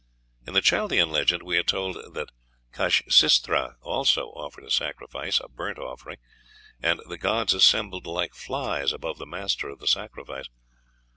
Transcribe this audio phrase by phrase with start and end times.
[0.47, 2.31] '"In the Chaldean legend we are told that
[2.73, 6.17] Khasisatra also offered a sacrifice, a burnt offering,
[6.81, 10.47] "and the gods assembled like flies above the master of the sacrifice."